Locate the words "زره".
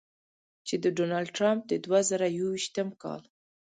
2.09-2.27